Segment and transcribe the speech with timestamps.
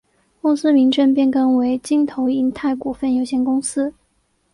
[0.41, 3.93] 公司名称变更为京投银泰股份有限公司。